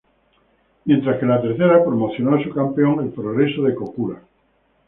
[0.85, 4.19] Mientras que la Tercera promocionó a su campeón, el Progreso de Cocula.